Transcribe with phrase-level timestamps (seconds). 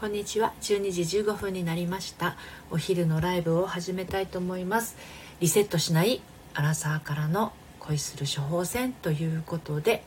[0.00, 0.54] こんにちは。
[0.62, 2.34] 12時15分になりました。
[2.70, 4.96] お昼のライブを始めたいと思います。
[5.40, 6.22] リセットしない
[6.54, 10.02] アラサーからの恋する処方箋ということで、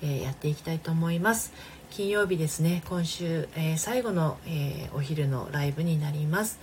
[0.00, 1.52] えー、やっていきたいと思います。
[1.90, 2.82] 金曜日ですね。
[2.88, 6.58] 今週、えー、最後の、えー、お昼のライブになります。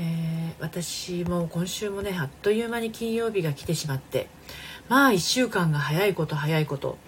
[0.00, 4.26] えー、私も今週もねあっという間に金曜日が来てしまって
[4.88, 6.98] まあ1週間が早いこと早いこと、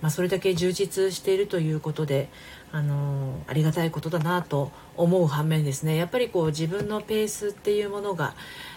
[0.00, 2.30] まあ、それだけ充実しているということで
[2.70, 5.96] あのありがたいことだなと思う反面ですね。
[5.96, 8.34] やっぱりこう自分のペースっていうものが、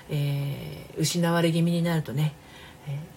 [0.09, 2.33] えー、失われ気味になるとね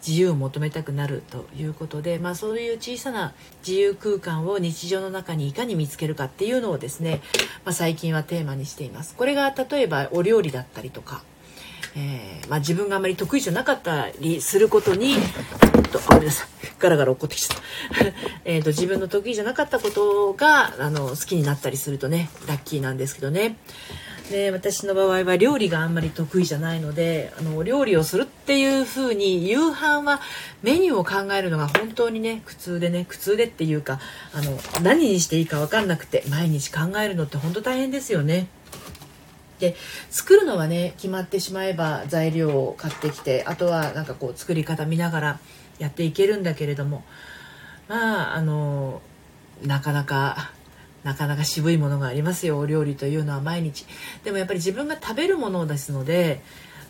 [0.06, 3.32] 自由を求めたくなるということで、まあ、そういう小さな
[3.66, 7.23] 自由空間を日常の中にいかに見つけるかっていうのをですね、
[7.65, 9.15] まあ、最近はテーマにしています。
[9.16, 11.23] これが例えばお料理だったりとか、
[11.97, 15.16] えー、まあ、自分があまり得意じゃなかったりすることに
[15.95, 16.48] とあれです
[16.79, 17.65] ガラガラ落っこってきちゃった。
[18.45, 23.57] えと自分の得意じゃなかったことがあの好きになったりするとねラッキーなんですけどね。
[24.30, 30.21] で私の場合は料理があんまり得意じゃないのであの料理をするっていう風に夕飯は
[30.63, 34.01] メニューを考えるのが本当にね苦痛でね苦痛でっていうか
[34.33, 38.46] あの何にしていいか分かんなくて毎日考えるのって本当大変ですよね。
[39.65, 39.76] で
[40.10, 45.40] 作るのはね決まってしまえば材料を買ってきてあとはなんかこう作り方見ながら
[45.79, 47.04] やっていけるんだけれども
[47.88, 49.01] まああの
[49.62, 50.52] なかなか
[51.02, 53.87] なかなか渋いものがありますよお料理というのは毎日。
[54.24, 56.40] でもやっぱり自分が食べるものですので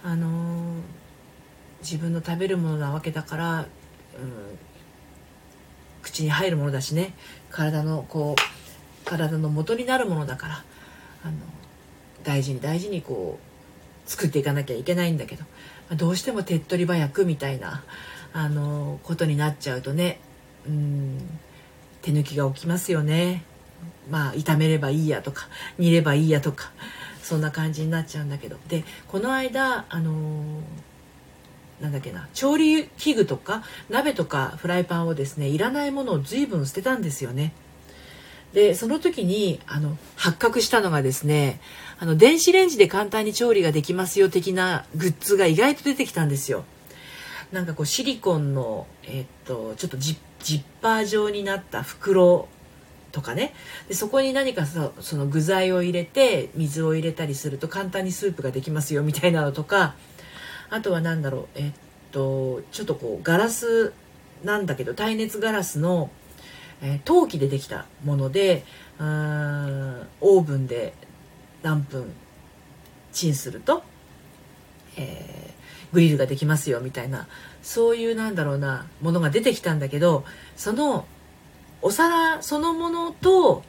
[0.04, 0.76] あの、
[1.80, 3.66] 自分の食べるものなわけだから、うん、
[6.02, 7.14] 口に入るものだしね
[7.50, 10.64] 体のこう体の元になるものだから
[11.24, 11.34] あの
[12.24, 13.38] 大事に大事にこ
[14.06, 15.44] う作っていかなきゃいけないんだけど
[15.96, 17.84] どうしても手っ取り早くみたいな
[18.32, 20.18] あのことになっちゃうとね
[20.66, 21.18] うん
[22.02, 23.44] 手抜きが起きますよね。
[24.10, 26.72] まあ炒めればいいやとか煮ればいいやとか
[27.22, 30.60] そんな感じになっちゃうんだけどでこの間あの、
[31.80, 37.52] なんだっけな調理器具とか鍋とかフライパンをですねいらないものを随分捨てたんですよね。
[38.54, 41.60] でその時にあの発覚したのがですね
[41.98, 46.64] あの電子レンジで簡単に調理ができますよ的なグッズが意外と出てきたんですよ。
[47.52, 52.48] なんかこうシリコンの、え、っとちょっとジッパー状になった袋
[53.12, 53.54] とかね
[53.88, 59.94] でそこに何かそその具材を入れて水を入れたりすると簡単にスープができますよみたいなのとか
[60.70, 61.72] あとは何だろうえっ
[62.10, 63.92] とちょっとこうガラス
[64.42, 66.10] なんだけど耐熱ガラスの、
[66.84, 68.62] えー、陶器でできたもので
[69.00, 70.92] オーブンで
[71.62, 72.12] 何分
[73.10, 73.82] チンすると、
[74.98, 77.26] えー、グリルができますよみたいな
[77.62, 80.24] そういうなんだろうなものが出てきたんだけど
[80.56, 81.06] その
[81.80, 83.62] お皿そのものと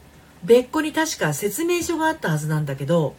[0.43, 3.15] 別個に確か説明書があったはずなんだけど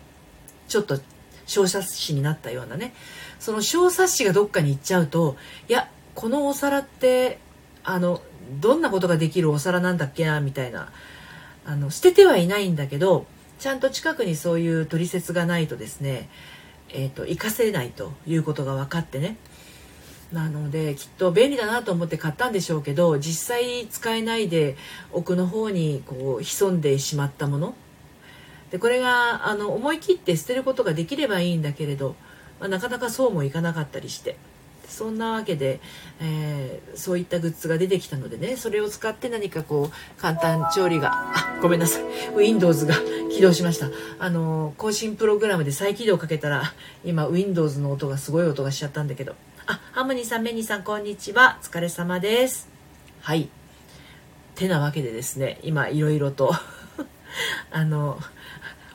[0.69, 1.01] ちょっと
[1.47, 2.93] 小冊子になったようなね。
[3.39, 5.37] その小冊子がどっかに行っちゃうと
[5.69, 7.39] いやこのお皿って
[7.87, 8.21] あの
[8.61, 10.93] どんなことができるお皿なんだっけなみたいな。
[11.69, 13.27] あの捨ててはいないんだけど
[13.59, 16.29] ちゃんと近くにそういう取説がないとですね
[16.91, 19.37] えーと、と活かせないということが分かってね。
[20.33, 24.77] なのできっと便利だなと思って買ったんでしょうけど実際使えないで
[25.13, 27.75] 奥の方にこう潜んでしまったもの。
[28.71, 32.17] でこれがあの思い切って捨てることができればいいんだけれど、
[32.59, 34.37] まあ、なかなかそうもいかなかったりして。
[34.89, 35.81] そんなわけで、
[36.21, 42.03] えー、そういったグッズが出てきたのでねそれを使って何かこう簡単調理があごめんなさい
[42.37, 42.95] Windows が
[43.33, 46.73] 起動しましたあの更新プログラムで再起動かけたら
[47.05, 49.35] 今 Windows の音がすごい音がしちゃったんだけど
[49.69, 51.59] あ、ハモニーさん、メニーさん、こんにちは。
[51.61, 52.69] お疲れ様です。
[53.21, 53.49] はい。
[54.55, 56.55] てなわけでですね、今、いろいろと
[57.73, 58.21] あの、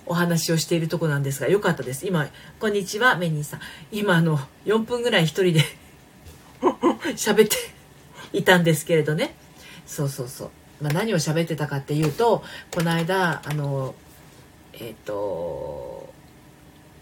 [0.06, 2.08] お話をしているとこなんですが、よかったです。
[2.08, 2.30] 今、
[2.62, 3.60] こんにちは、メニーさん。
[3.92, 5.66] 今、あの、4分ぐらい一人で
[7.16, 7.58] 喋って
[8.34, 9.36] いたんですけれどね。
[9.86, 10.50] そうそうそう。
[10.82, 13.96] まあ、何を喋ってたかっていうと、この間、あの、
[14.74, 16.12] えっ、ー、と、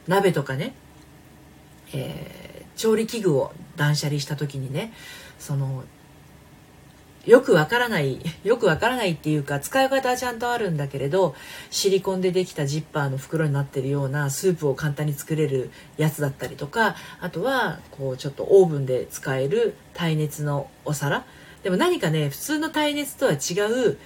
[0.08, 0.74] 鍋とかね、
[1.94, 2.40] えー
[2.80, 4.94] 調理器具を断捨離した時にね
[5.38, 5.84] その
[7.30, 11.36] よくわからないよくわからないっていうか使い方はちゃんとあるんだけれど
[11.70, 21.24] シリコンでできたジッパーの袋になってるようなスープを簡単に作れるやつだったりとかあとはこうちょっとオーブンで使える耐熱のお皿。
[21.62, 23.60] でも何かね普通の耐熱とは違
[23.90, 24.00] う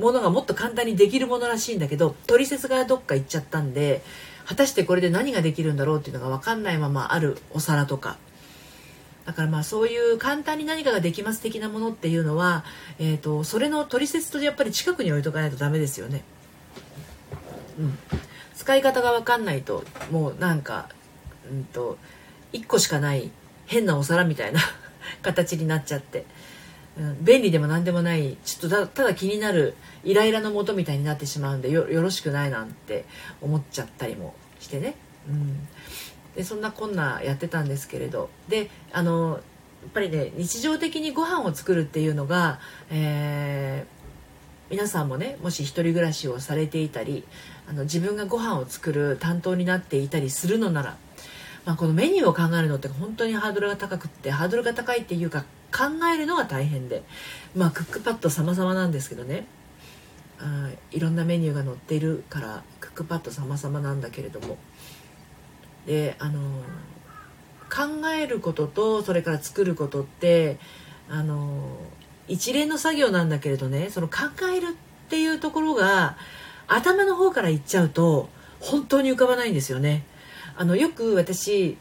[0.00, 4.02] ものがもっと簡単にできるものらしいんだけど取説がどっか行っちゃったんで
[4.46, 8.16] 果たしてこれで何ができるんだろうっていうのが分かんないままあるお皿とか。
[9.26, 12.64] だからまあそういう簡単に何かができます的なものっていうのは、
[12.98, 16.22] えーと、それの取説とやっぱり近くに置いとかないとダメですよね。
[17.78, 17.98] うん、
[18.54, 20.88] 使い方が分かんないともうなんか、
[21.50, 21.98] うんと、
[22.52, 23.30] 1個しかない
[23.66, 24.60] 変なお皿みたいな
[25.22, 26.24] 形になっちゃって、
[26.98, 29.74] うん、便利でも何でもないちょっとただ気になる
[30.04, 33.06] イライラのもとみたいになってしまうんでよろしくないなんて
[33.40, 34.94] 思っちゃったりもしてね、
[35.28, 35.68] うん、
[36.36, 38.30] でそんなこんなやってたんですけれど。
[38.48, 39.40] であの
[39.84, 42.58] やっぱりね日常的にご飯を作るっていうのが、
[42.90, 47.22] えー、皆さんもねもし一人暮らしをされていたり
[47.68, 50.96] あの自分がご飯を作る担当になっていたりするのなら、
[51.66, 55.84] まあ、このメニューを考えるのって本当にハードルが高くってハードルが高いっていうか考
[56.14, 57.02] えるのが大変で、
[57.54, 59.46] まあ、クックパッド様々なんですけどね。
[60.40, 64.56] あいろんなメニューが載っているからクックパッド様々なんだけれども。
[65.86, 66.40] であの
[67.70, 70.58] 考えることとそれから作ることって
[71.08, 71.76] あの
[72.28, 74.16] 一連の作業なんだけれどねその考
[74.54, 76.16] えるっていうところが
[76.66, 78.28] 頭の方からいっちゃうと
[78.60, 80.04] 本当に浮かばないんですよね。
[80.56, 81.76] あのよく私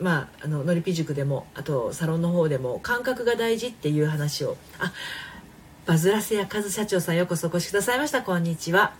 [0.00, 4.92] まあ、あののりぴ塾でもあとサロンの方でも感覚が大事っていう話をあ
[5.86, 8.94] バズらせやカズ社長さんようこそお越しくださいましたこんにちは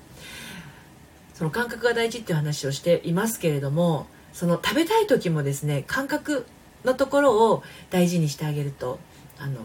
[1.35, 4.09] その感覚が大事っていう話をしていますけれども
[4.39, 6.47] その食べたい時もですね感覚
[6.85, 9.01] のところを大事にしてあげると
[9.37, 9.63] あの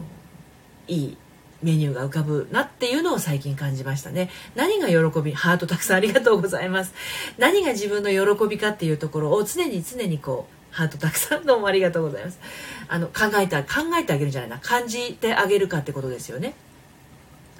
[0.88, 1.16] いい
[1.62, 4.30] メニューが浮かぶなっていうのを最近感じましたね。
[4.56, 6.92] 何が喜びハートたくさんありがとうございます。
[7.38, 12.40] 何が自分の喜びかっていうところを常に常にこうハートたくさんどうもありがとうございます。
[12.88, 14.58] あの考えた考えてあげるんじゃないな。
[14.58, 16.54] 感じてあげるかってことですよね。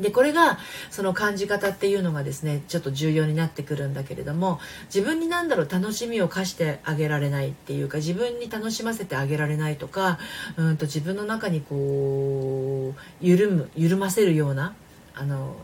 [0.00, 0.58] でこれが
[0.90, 10.18] その感じ方っていうのがですねちょっと重要になってくるんだけれども自分に何だろう楽しみを課してあげられないっていうか自分に楽しませてあげられないとか
[10.56, 14.74] うんと自分の中にこう緩む緩ませるような
[15.14, 15.54] あの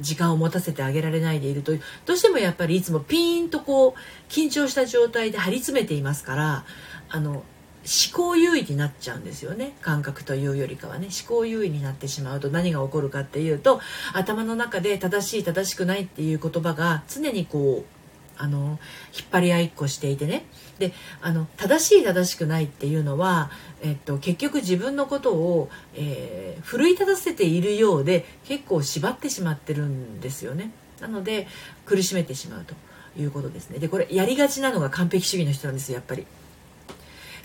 [0.00, 1.72] 時間を持たせてあげられないでいると
[2.06, 6.64] どうしてもやっぱりいつもピーンとこう緊張した状態で張り詰めていますから
[7.08, 7.42] あの
[7.88, 9.72] 思考優位になっちゃうんですよね。
[9.80, 11.08] 感覚というよりかはね。
[11.08, 13.80] 思考優位になってしまうと何が起こるかっていうと
[14.12, 17.98] 頭の中で正しい正しくないっていう言葉が常にこう
[18.36, 18.78] あの
[19.16, 20.44] 引っ張り合いっこしていてね。
[20.78, 20.92] で
[21.22, 23.50] あの正しい正しくないっていうのは、
[23.82, 30.70] えっと、結局自分のことを、えー、奮い立たせているようで結構縛ってしまってるんですよね。
[31.00, 31.48] なので
[31.86, 32.74] 苦しめてしまうと
[33.20, 33.78] いうことですね。
[33.78, 36.26] でこれやりがちなのが完璧主義の人なんですよやっぱり。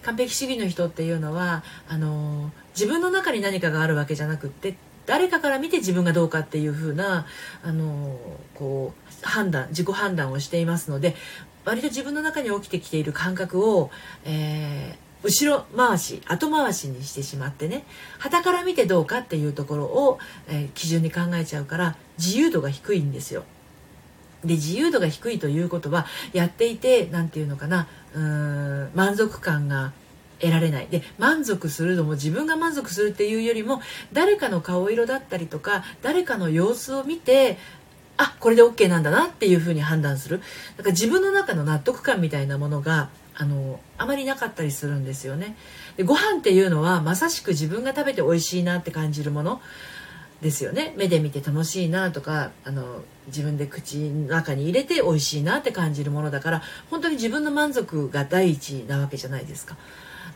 [0.04, 7.26] 完璧主義の人っていうのはあの自分の中に何かがあるわけじゃなくって誰かから見て自分がどうかっていう風な
[7.64, 8.18] あの
[8.56, 11.16] こう判断自己判断をしていますので
[11.66, 13.90] 割と自分の中に起きてきている感覚を、
[14.26, 17.86] えー、後ろ回し後回しにしてしまってね
[18.20, 23.44] 旗から見てどうかっていうところを、えー、基準に考えちゃうから自由度が低いんですよ。
[24.44, 29.92] で自由度が低いということはやっていて何て言うのかなうーん満足感が
[30.39, 30.88] 得られない。
[30.88, 33.81] で満足するのも自分が満足するっていうよりも
[34.12, 37.57] 誰かの顔色だったりとか誰かの様子を見て
[38.18, 40.42] あこれで OK なんだなっていうふうに判断する。
[40.77, 45.56] だから自分の中の納得感みたいなものがあのあまりなかったりするんですよね。
[45.98, 49.62] でご飯っていうのはまさしく自分が食べて美味しいなって感じるもの。
[50.44, 50.94] ですよね。
[50.98, 56.62] 目で見て楽しいなとかあの自分で口の中に入れて美味しいなって感じるものだから
[56.92, 59.78] 本当に自分の満足が第一なわけじゃないですか。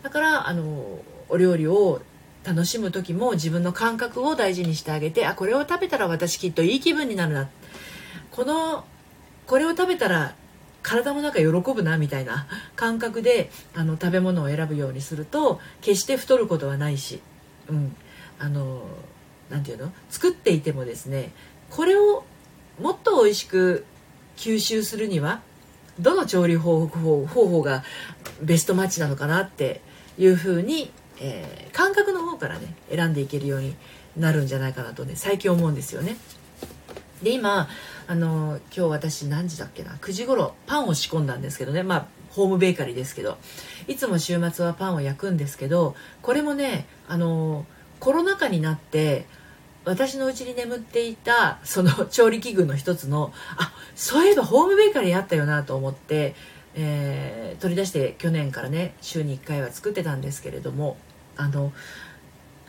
[0.02, 2.02] だからあのお料理を
[2.46, 7.50] 楽しむ時も自分の感覚を大事にしてあげてあこれを食べたら私きっといい気分になるな。
[8.32, 8.86] この
[9.46, 10.36] これを食べたら
[10.84, 12.48] 体の中喜ぶなみたいな
[12.78, 17.22] 感覚であの食べ物を選ぶようにすると決して太ることはないし、
[17.68, 17.96] うん、
[18.40, 18.88] あの
[19.50, 19.94] 何て言うの？
[20.10, 21.32] 作っていてもですね
[21.70, 22.24] これを
[22.80, 23.86] もっと美味しく
[24.38, 25.42] 吸収するには
[26.00, 27.84] どの調理方法方法が
[28.42, 29.82] ベストマッチなのかなって
[30.18, 33.76] いうふうに、えー、感覚の方からね選んでいけるように
[34.16, 36.18] なるんじゃないかなとね最近思うんですよね。
[37.24, 37.68] で今
[38.08, 41.82] あの今日私何時だっけな？9時頃パンを仕込んだんですけどね。
[41.82, 43.38] まあホームベーカリーですけど。
[43.88, 47.66] いつも週末はパンを焼くんですけどこれもねあの
[48.00, 49.26] コロナ禍になって
[49.86, 56.36] 私のうちに眠っていたその 調理器具の一つのあそういえばホームベーカリーあったよなと思って、
[56.76, 60.98] えー、取り出して去年からね週に1回は作ってたんですけれども
[61.38, 61.72] あの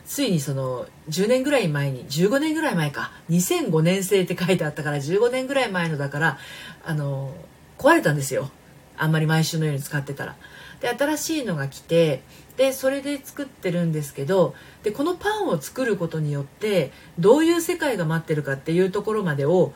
[0.05, 6.37] ついにその10年ぐらい前に15年ぐらい前か2005年生って書いてあったから15年ぐらい前のだから
[6.85, 7.35] あの
[7.77, 8.49] 壊れたんですよ
[8.97, 10.35] あんまり毎週のように使ってたら。
[10.81, 12.21] で新しいのが来て
[12.59, 19.71] でそれで作ってるんですけどでこのパンを作ることによってどういう世界が待ってるかっていうところまでを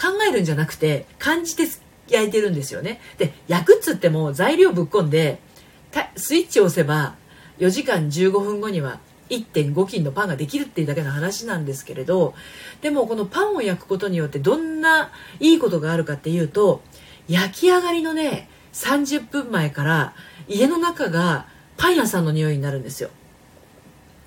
[0.00, 1.64] 考えるんじゃなくて感じて
[2.06, 3.00] 焼いてるんですよね。
[3.18, 5.40] で焼くっつっても材料ぶっ込んで
[6.14, 7.16] スイッチを押せば
[7.58, 12.34] 4時間15分後には1.5斤のパンができるっていうだけの話なんですけれど
[12.82, 16.82] でもこのパンを焼くことによってどんないいことがあるかっていうと
[17.28, 20.14] 焼き上がりのね30分前から
[20.46, 23.08] 家の中がパン屋さんの匂いになるんですよ。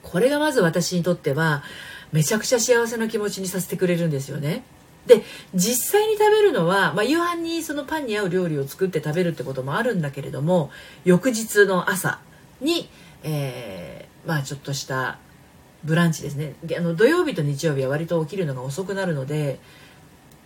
[0.02, 1.64] これがまず私にとっては
[2.12, 4.64] めちゃくちゃ幸せな気持ちにさせてくれるんですよね。
[5.06, 10.70] で実際に食べるのは、まあ、夕飯にそのパンに合う料理を作って食べるってこともあるんだけれども
[11.06, 12.20] 翌日の朝
[12.60, 12.88] に、
[13.24, 15.18] えー、まあちょっとした
[15.84, 16.54] ブランチですね。
[16.78, 19.60] あの土曜日と日曜日は割と起きるのが遅くなるので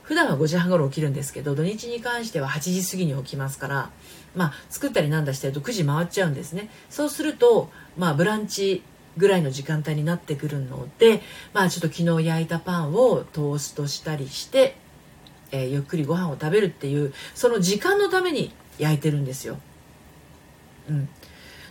[0.04, 3.90] 普段は5時半頃起きるんですけど土日に関しては8時過ぎに起きますから
[4.36, 8.84] まあ作ったりなんだしてると9時回っちゃうんですねそうするとまあブランチ
[9.18, 11.22] ぐらいの時間帯になってくるので
[11.54, 14.75] まあちょっと昨日焼いたパンをトーストしたりして、
[15.51, 19.58] えー、ゆっくりご飯を食べるっていうその時間のために焼いてるんですよ。
[20.89, 21.10] うん、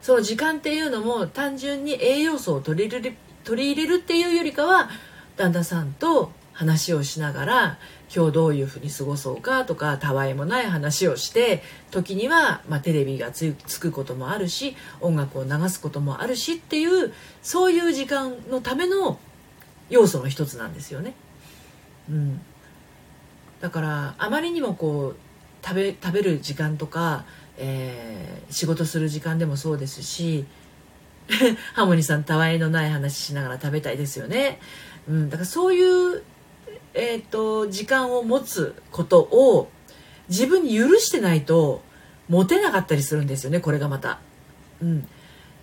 [0.00, 4.88] その時間っていうのも単純に栄養素を取り入れる取り入れるっていうよりかは
[5.36, 7.78] 旦那さんと話をしながら
[8.14, 19.18] 今日どういうふうに過ごそうかとかたわいもない話をして時には、まあ、テレビがつくこともあるし音楽を流すこともあるしっていうそういう時間のための
[19.90, 21.14] 要素の一つなんですよね。
[22.08, 22.40] うん、
[23.60, 27.24] だからあまりにもこう食べ食べる時間とか、
[27.58, 30.44] えー、仕事する時間でもそうですし
[31.74, 34.60] ハモニさんたわいのない話しながら食べたいですよね。
[35.08, 36.22] うん、だからそういう
[36.94, 39.68] えーと、時間を持つことを
[40.28, 41.82] 自分に許してないと
[42.28, 44.20] 持てなかったりするんですよねこれがまた、
[44.80, 45.06] うん、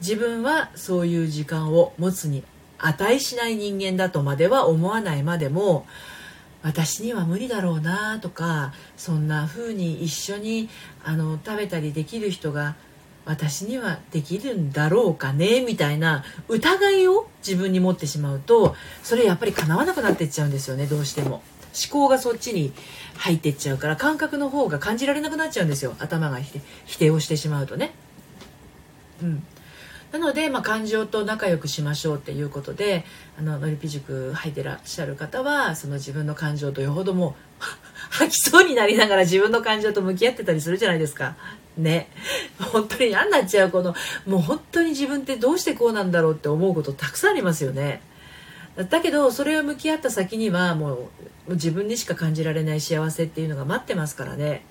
[0.01, 2.43] 自分はそういう時間を持つに
[2.77, 5.85] 値しない人間だとまでは思わないまでも
[6.63, 10.69] 私には無理だろうなとかそんな風に一緒に
[11.03, 12.75] あの食べたりできる人が
[13.25, 21.41] 私にはできるんだろうかねみたいな疑いを自分に持ってしまうとそれやっぱり叶わなくなってっちゃうんですよねどうしても。
[21.73, 22.73] 思考がそっちに
[23.15, 25.95] 入ってっちゃうから感覚の方が感じられなくなっちゃうんですよ。
[25.99, 26.39] 頭が
[26.85, 27.93] 否定をしてしまうとね。
[29.21, 29.43] うん。
[30.11, 33.05] なので、まあ、感情と仲良くしましょうっていうことで
[33.39, 37.35] あののりぴ塾入ってらっしゃる方はその自分の感情とよほども
[38.09, 41.37] 吐きそうになりながら自分の感情と向き合ってたりするじゃないですか。
[41.77, 42.09] ね。
[42.59, 43.93] 本当に嫌になっちゃうこの
[44.25, 48.01] もう本当に自分ってどうしてこうなんだろうって思うことたくさんありますよね。
[48.89, 51.09] だけどそれを向き合った先にはも
[51.47, 54.63] う自分にしか感じられない幸せっていうのが待ってますからね。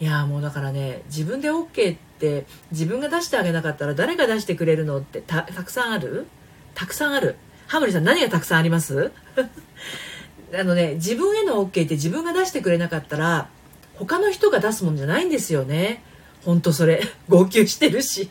[0.00, 6.26] いやもうだからね自分で OK って自分が出してあげなかったら誰が出してくれるのってたくさんある？
[6.74, 7.34] たくさんある
[7.66, 9.10] ハモリさん何がたくさんあります？
[10.54, 13.48] あのね自分への OK って自分が出してくれなかったら
[13.96, 16.02] 他の人が出すもんじゃないんですよね
[16.48, 18.30] ほんとそれ 号泣してるし。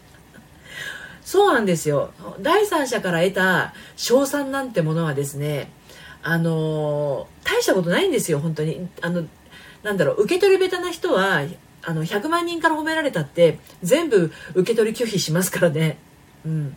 [1.23, 2.13] そうなんですよ。
[2.39, 5.71] 第三者から得た賞賛なんてものはですね
[6.23, 8.87] あの大したことないんですよ本当に。
[9.01, 9.25] あの
[9.83, 11.43] なんだろう受け取り下手な人は
[11.83, 15.99] あの100万人から褒められたって全部受け取り拒否しますからね。
[16.43, 16.75] うん。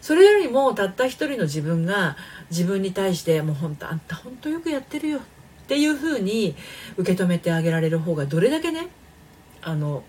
[0.00, 2.16] それよりもたった一人の自分が
[2.50, 5.20] 自分に対してもう本当あんた本当よくやってるよっ
[5.66, 6.54] ていうふうに
[6.96, 8.86] 受け止めてあげられる方がどれだけね
[9.60, 10.04] あの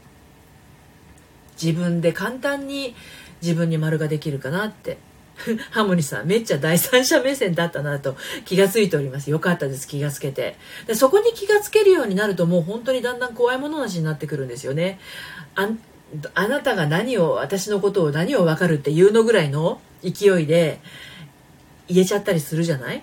[1.62, 2.96] 自分で簡単に
[3.42, 4.98] 自分に丸ができるかなって。
[5.72, 9.32] ハモニさんめっちゃ第三者目線だったなと気がついております。
[9.32, 9.88] よかったです。
[9.88, 10.58] 気がつけて。
[10.86, 15.00] でそこに気がつけるようになるともう本当にだんだん怖いものなしになってくるんですよね。
[15.56, 15.70] あ
[16.34, 20.82] あなたが何を私のことを何を分かるっていうのぐらいの勢いで
[21.88, 23.01] 言えちゃったりするじゃない？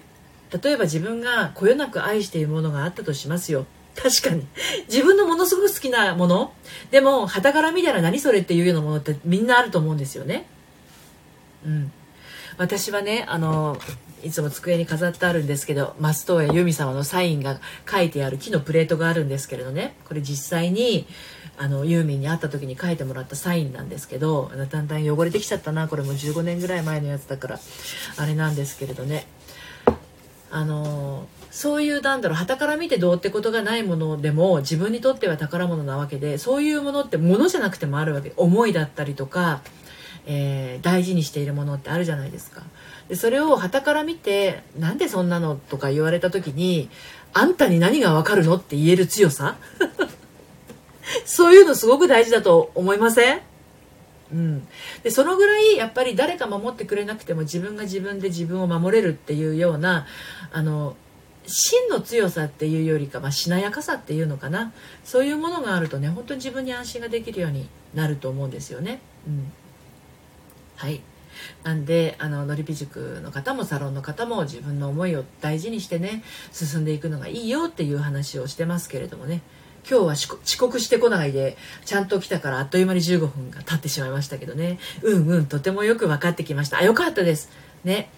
[0.63, 3.65] 例えば自分がこよなく愛しているものがあったとしますよ。
[3.97, 4.47] 確かに。
[4.89, 6.53] 自分のものすごく好きなもの？
[6.91, 10.47] でも傍から見たら何それっていうようなものってみんなあると思うんですよね。
[11.65, 11.93] うん。
[12.59, 13.79] 私はねあの
[14.23, 17.61] いつも机に飾ってあるんですけど松任谷由実様のサインが
[17.91, 19.95] 書いてある木のプレートがあるんですけれどね。
[20.05, 21.07] これ実際に
[21.59, 25.89] あのユーミンに会った時に書いてもらったサインなんですけどだんだん汚れてきちゃったな。
[25.89, 27.61] これも15年ぐらい前のやつだから
[28.19, 29.27] あれなんですけれどね。
[30.51, 38.33] あのそういうなんだろう旗から見てどうってことがないものでも自分にとっては宝物なわけでそういうものってものじゃなくてもあるわけ。
[38.37, 39.63] 思いだったりとか、
[40.27, 42.63] えー、大事にしているものってあるじゃないですか。
[43.09, 46.91] でそれを旗から見てなんでそんなのとか言われた時に
[47.33, 49.57] あんたに何がわかるのって言える強さ？
[51.25, 53.41] そういうのすごく大事だと思いません？
[54.33, 54.67] うん、
[55.03, 60.07] でそのぐらいやっぱり誰か守ってくれなくても自分が自分で自分を守れるっていうような
[60.53, 60.97] あの
[61.47, 64.73] 真の強さっていうよりか、まあ、しなやかさっていうのかな。
[65.05, 69.01] そういうものがあるとね本当に自分に安心ができるようになると思うんですよね。
[69.29, 69.53] うん、
[70.75, 71.01] はい。
[71.63, 79.43] なんであののりぴ塾の方もサロンの方も自分の思いを大事にしてね進んでいくのがいいよっていう話をしてますけれどもね。
[79.89, 84.79] 今日は遅刻してこないでちゃんと来たからあっという間に15分が経ってしまいましたけどね。
[85.03, 86.79] うんうんとてもよく分かってきました。
[86.79, 87.51] あよかったです。
[87.85, 88.11] ね。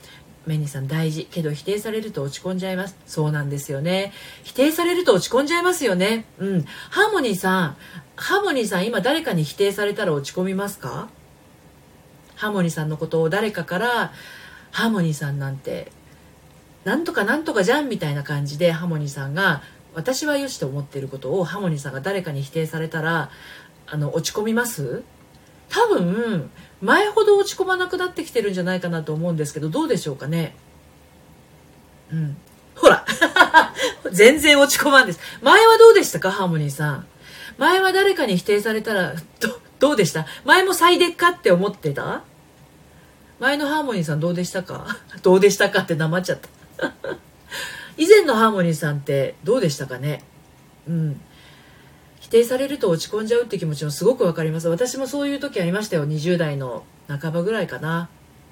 [0.47, 1.27] メニーさん大事。
[1.31, 2.97] けど否定されると落ち込んじゃいます。
[3.07, 4.15] そうなんですよね。
[4.45, 6.25] 否定されると落ち込んじゃいますよね。
[6.39, 6.63] うん。
[6.63, 7.77] ハーモニーさん
[8.17, 11.11] ハーモニーさん今誰かに否定されたら落ち込みますか？
[12.37, 14.13] ハーモニーさんのことを誰かから
[14.71, 15.93] ハーモニーさんなんて
[16.85, 19.63] なんとかなんとかじゃんみたいな感じでハーモニーさんが
[19.95, 23.31] 私はよしと思っていることをハーモニーさんが誰かに否定されたら
[23.87, 25.03] あの落ち込みます？
[25.71, 30.55] 多分前ほど落ち込まなくなってきてるんじゃないかなと思うんですけどどうでしょうかね？
[32.13, 32.37] うん。
[32.75, 33.05] ほら。
[34.13, 35.21] 全然落ち込まんです。
[35.43, 36.31] 前はどうでしたか？
[36.31, 37.07] ハーモニーさん。
[37.59, 40.27] 前は誰かに否定されたら どどうでした？
[40.45, 42.23] 前も最でっかって思ってた？
[43.41, 44.97] 前のハーモニーさんどうでしたか？
[45.23, 46.93] どうでしたかって黙っちゃった。
[47.99, 50.23] 以前のハーモニーさんってどうでしたかね？
[50.89, 51.21] うん。
[52.21, 54.69] 否定されると落ち込んじゃうって気持ちもすごくわかります。
[54.69, 56.07] 私もそういう時ありましたよ。
[56.07, 58.09] 20代の半ばぐらいかな。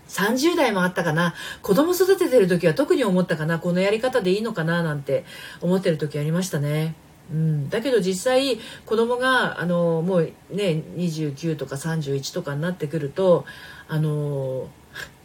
[0.08, 1.34] 30代もあったかな。
[1.62, 3.58] 子供育ててる時は特に思ったかな。
[3.58, 5.24] このやり方でいいのかななんて
[5.60, 6.94] 思ってる時ありましたね。
[7.30, 13.44] うん、だけど実際子供があのもうね29とか31とかになってくると
[13.88, 14.68] あの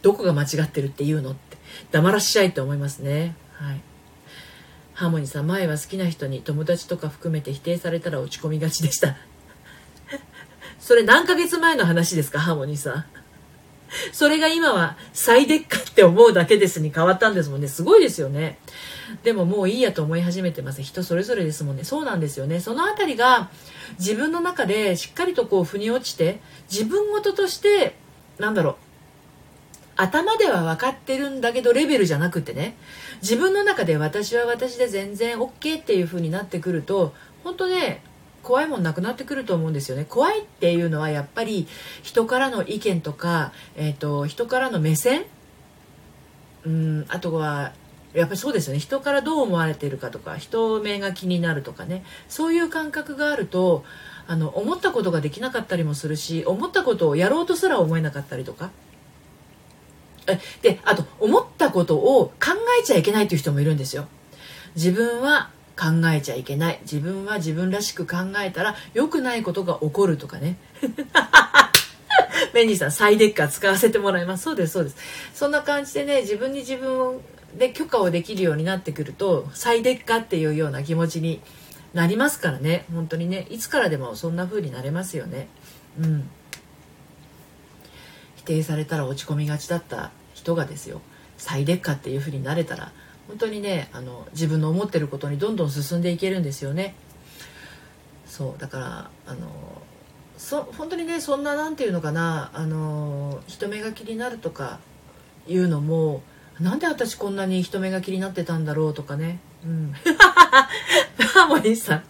[0.02, 1.56] どこが間違ってるっていうのって
[1.92, 3.36] 黙らしちゃいと思いますね。
[3.52, 3.80] はい。
[5.02, 9.16] ハーモニーさん前は好きな人に友達とか含めて否定されたら落ち込みがちでした。
[10.78, 13.04] それ何ヶ月前の話ですかハーモニーさん。
[14.12, 17.66] それが今は最でっかって思うだけですに変わったんですもんね。
[17.66, 18.58] すごいですよね。
[19.24, 20.84] でももういいやと思い始めてます。
[20.84, 21.82] 人それぞれですもんね。
[21.82, 22.60] そうなんですよね。
[22.60, 23.50] その辺りが
[23.98, 26.38] 自分の中でしっかりとこう腑に落ちて
[26.70, 27.96] 自分事として
[28.38, 28.91] なんだろう
[29.96, 32.76] 頭では分かってるんだけどレベルじゃなくてね
[33.20, 38.02] 自分の中で私は私で全然 OK っていう風になってくると本当ね
[38.42, 40.04] 怖いもんなくなってくると思うんですよね。
[40.04, 41.68] 怖いっていうのはやっぱり
[42.02, 45.26] 人からの意見とか、えーと、人からの目線？
[46.66, 47.72] うんあとは
[48.14, 48.80] やっぱりそうですよね。
[48.80, 52.04] 人からどう思われてるかとか人目が気になるとかね。
[52.28, 53.84] そういう感覚があると
[54.26, 58.70] あの思ったことができなかったりもするし思ったことをやろうとすら思えなかったりとか。
[60.62, 64.06] であと思ったことを考えちゃいけないという人もいるんですよ。
[64.74, 66.78] 自分は考えちゃいけない。
[66.82, 70.56] 自分は自分らしく考えたら良くないことが起こるとかね。
[72.54, 74.44] メニーさんサイデッカー使わせてもらいます。
[74.44, 74.96] そうですそうです。
[75.34, 77.20] そんな感じでね自分に自分
[77.56, 81.40] で許可をできるようになってくるとサイデッカっていうような気持ちに
[81.94, 82.84] なりますからね。
[82.92, 85.48] 本当にねいつからでもそんな風になれますよね。
[85.98, 86.30] うん。
[88.42, 91.00] 否定されたら落ち込みがちだった人がですよ
[91.38, 92.90] 再劣化っていう風になれたら
[93.28, 96.94] 本当にねあの自分の思ってることにどんどん進んでいけるんですよね。
[98.26, 99.46] そうだからあの
[100.36, 104.80] そ本当にねそんな何て言うのかなあの人目が気になるとか
[105.46, 106.22] いうのも
[106.58, 109.38] なんで私こんなに人目が気になってたんだろうとかね。
[109.64, 109.92] うん。
[109.92, 112.04] ハ ーモニーさん。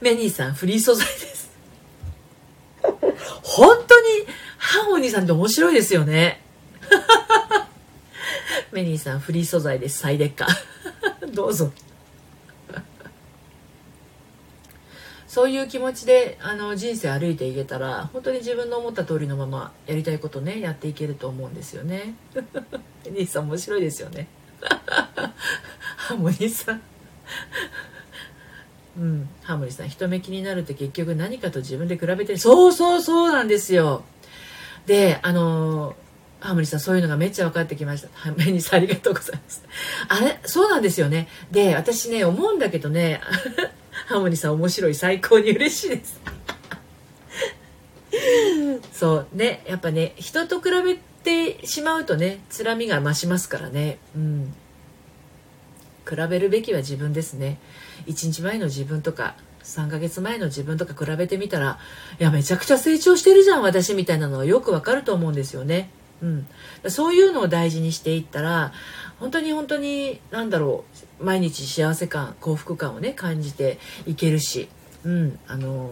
[0.00, 1.50] メニーさんフリー素材です。
[3.42, 4.06] 本当に
[4.58, 6.42] ハーモニーさんって面白いですよね。
[8.72, 9.98] メニーさん、フリー素材です。
[9.98, 10.46] 最劣化。
[11.32, 11.72] どうぞ。
[15.36, 22.14] そういう気持ちであの人生歩いていけたら本当に自分の思った通りのままやりたいことねやっていけると思うんですよね。
[23.04, 24.28] メニーさん面白いですよね。
[24.62, 26.82] ハーモニーさん。
[28.98, 34.04] うん、ハーモニーさん人目気になるって結局何かと自分で比べてそうそうそうなんですよ
[34.86, 35.96] であの
[36.40, 38.08] ハーモニーさんそういうのがめっちゃ分かってきました。
[38.36, 39.64] メニさんありがとうございます。
[40.08, 40.38] あれ？
[40.44, 41.28] そうなんですよね。
[41.50, 43.20] で、私ね、思うんだけどね、
[44.06, 46.20] ハーモニーさん面白い、最高に嬉しいです。
[48.92, 53.98] そうね、やっぱね、人と比べてしまうとね、つらみが増しますからね。
[54.14, 54.54] うん。
[56.08, 57.58] 比べるべきは自分ですね。
[58.06, 59.34] 1日前の自分とか、
[59.66, 61.78] 3ヶ月前の自分とか比べてみたら
[62.18, 65.90] いやめちゃくちゃ成長してるじゃん私みたいなのはよくわかると思うんですよね。
[66.22, 66.46] うん、
[66.88, 68.72] そういうのを大事にしていったら
[69.20, 70.84] 本当に本当に何だろ
[71.20, 74.68] う毎日幸せ感幸福感をね感じていけるし、
[75.04, 75.90] うん、あの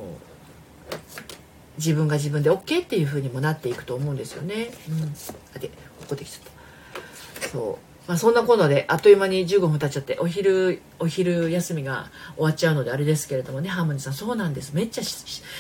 [1.76, 4.70] 自分が自分で OK っていう風にもなっていくと思うんですよね。
[4.88, 5.14] うん、
[5.54, 5.74] あでこ
[6.10, 14.74] こできちゃったそうまあ、そんなこんなであっという間に15分経っちゃってお昼お昼休みが終わっちゃうのであれですけれどもねハーモニーさんそうなんです。
[14.74, 15.02] めっちゃ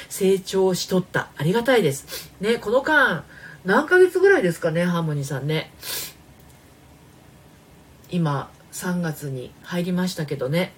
[0.08, 1.30] 成長しとった。
[1.36, 2.32] ありがたいです。
[2.40, 3.24] ねこの間
[3.64, 5.72] 何ヶ月ぐらいですかねハーモニーさんね。
[8.10, 10.72] 今3月に入りましたけどね。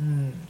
[0.00, 0.48] うん。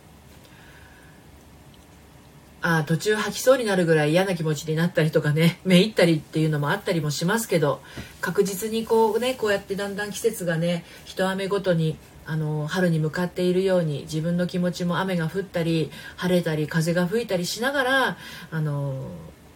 [2.62, 7.82] あ途中吐きそうになるぐらい嫌な気持ちになったりとかね めいったりっていうのもあったりもしますけど
[8.20, 18.16] 確実にこうねこうやってだんだん季節がね一雨ごとにあの春に向かっているように自分の気持ちも雨が降ったり晴れたり風が吹いたりしながら
[18.52, 19.08] あの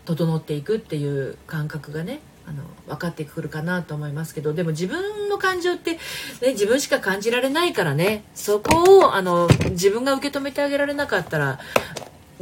[0.04, 5.98] 整っていくっていう感覚がねあの分かってくるかなと思いますけどでも自分の感情って、ね、
[6.52, 11.58] 自分しか感じられないからねそこをあの自分が受け止めてあげられなかったら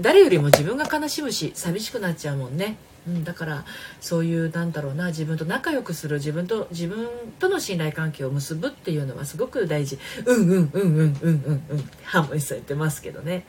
[0.01, 2.77] 誰よりも自分が悲しむし寂しくなっちゃうもんね、
[3.07, 3.65] うん、だから
[4.01, 9.99] そういうなんだろうな自分と仲良くする自分と自分との信頼関係を結ぶっていうのはすごく大事。
[10.25, 11.91] うんうんうんうんうんうんうん。
[12.05, 13.47] ハーモニさん言ってますけどね。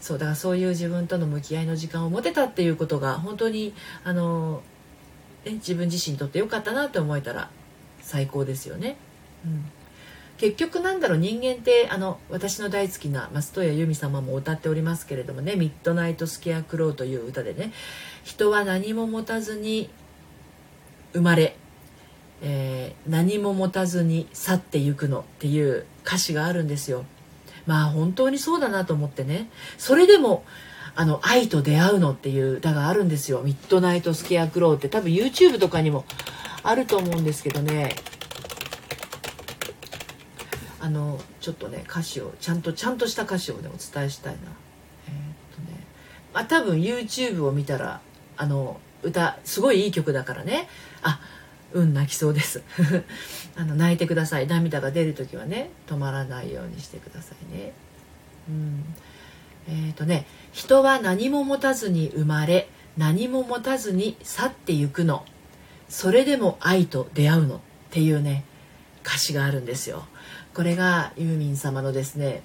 [0.00, 4.62] そうだからそういう自分との向き合いの時間を持てたっていうことが本当にあの、
[5.44, 7.50] ね、自分自身にとってよかったなって思えたら
[8.00, 8.96] 最高ですよね。
[9.44, 9.64] うん。
[10.38, 17.72] 結局なんだろう人間ってあの私の大好きな松任谷由実様も歌っておりますけれどもね「ミッドナイトスケアクロー」という歌でね
[18.22, 19.90] 「人は何も持たずに
[21.12, 21.56] 生まれ、
[22.40, 27.04] えー、何も持たずに去ってゆくの」っていう歌詞があるんですよ。
[27.66, 29.50] まあ本当にそうだなと思ってね。
[29.76, 30.44] それでも
[30.94, 34.88] あの愛と出会うのっていう歌があるんですよ「ミッドナイトスケアクロー」って。
[34.88, 36.04] 多分 YouTube とかにも
[36.62, 37.96] あると思うんですけどね。
[40.80, 44.40] あのちょっとね歌詞をちゃんとちゃんとした歌詞をねお伝えしたいな。
[45.08, 45.84] えー、っとね
[46.32, 48.00] まあ多分 YouTube を見たら
[48.36, 50.68] あの歌すごいいい曲だからね。
[51.02, 51.20] あ
[51.72, 52.62] うん泣きそうです。
[53.56, 54.46] あの泣いてください。
[54.46, 57.72] 涙が出る時はね止まらないようにしてくださいね。
[58.48, 58.84] うん。
[59.68, 65.24] えー、っとね人は何も持たずに生まれ何も持たずに去ってゆくの。
[65.88, 67.60] それでも愛と出会うのっ
[67.90, 68.44] ていうね
[69.04, 70.06] 歌詞があるんですよ。
[70.58, 72.42] これがユーミン様のですね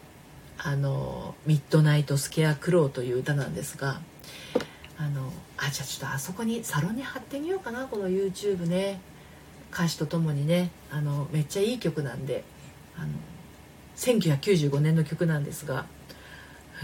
[0.59, 4.01] あの「ミッドナイトスケアクロー」という歌なんですが
[4.99, 9.01] あのあじゃあちょっとあそこにサロンに貼ってみようかなこの YouTube ね。
[9.73, 12.43] 歌詞とともにねあのめっちゃいい曲なんで
[12.95, 13.07] あの
[13.95, 15.87] 1995年の曲なんですが、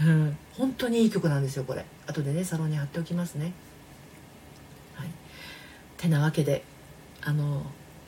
[0.04, 1.84] うん、本当にいい曲なんですよこれ。
[2.08, 3.52] 後でねサロンに貼っておきますね。
[4.96, 5.08] はい。
[5.96, 6.64] てなわけで
[7.22, 7.62] あの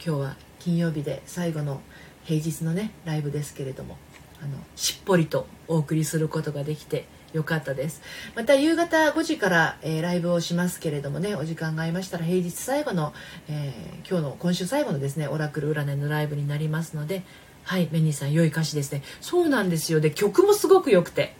[0.05, 1.81] 今日は金曜日で最後の
[2.25, 3.97] 平日のねライブですけれども
[4.43, 8.03] あのしっぽりとお送りすることができてよかったです。
[8.35, 13.15] また夕方5時から、えー、ライブをしますけれどもねお時間が合いましたら平日最後の、
[13.49, 17.23] えー、今日の今週最後のですねオラクル占いのライブになりますので
[17.65, 19.03] はいメニーさん良い歌詞ですね。
[19.21, 20.01] そうなんですよ。
[20.01, 21.35] で曲もすごく良くて。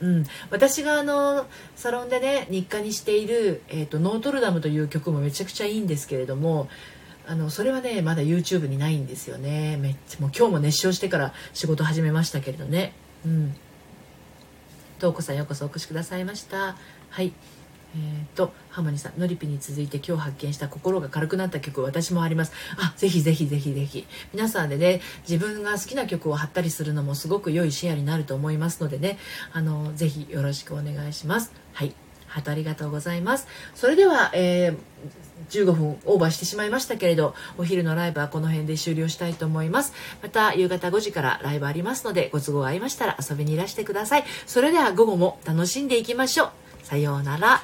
[0.00, 6.68] うん、私があのサロンでね日課にしている、えーと「ノートルダム」という曲もめちゃくちゃいいんですけれども
[7.28, 13.54] あのそれはねまだ YouTube にないんですよねめっちゃもう今日も熱唱してから仕事始めましたけれどねうん
[14.96, 16.76] 東子さんようこそお越しくださいました
[17.10, 17.32] はい
[17.94, 22.52] えーと、ハモニさん、のりぴに続いて今日発見した心が軽くなった曲私もあります。
[22.76, 24.06] あ、ぜひぜひぜひぜひ。
[24.34, 29.18] 皆さんでね、自分が好きな曲を貼ったりするのもすごく良いシェアになると思いますのでね、
[29.54, 31.50] あの、ぜひよろしくお願いします。
[31.72, 31.94] はい。
[32.26, 33.48] ハートありがとうございます。
[33.74, 39.92] それでは、えー15分オーバーしてしまいましたけれどお昼のライブはこの辺で終了したいと思います。
[40.22, 44.24] また夕方5時からライブありますのでご都合合いましたら遊びにいらしてください。
[44.46, 46.50] それでは午後も楽しんでいきましょう。
[46.82, 47.62] さようなら。